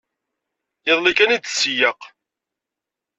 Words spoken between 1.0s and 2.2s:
kan i d-tseyyeq.